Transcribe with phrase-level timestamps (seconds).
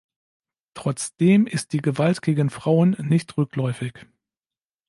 [0.73, 4.07] Trotzdem ist die Gewalt gegen Frauen nicht rückläufig.